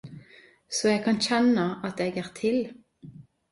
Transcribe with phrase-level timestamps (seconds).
[0.77, 2.61] Så eg kan kjenna at eg er til.